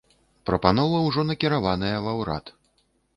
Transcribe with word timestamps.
Прапанова 0.49 1.01
ўжо 1.07 1.25
накіраваная 1.31 1.97
ва 2.07 2.17
урад. 2.21 2.45